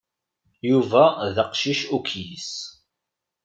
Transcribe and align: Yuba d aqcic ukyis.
Yuba 0.69 1.03
d 1.35 1.37
aqcic 1.43 1.81
ukyis. 1.97 2.51